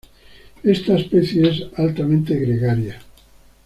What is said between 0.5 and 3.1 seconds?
Esta especie es altamente gregaria.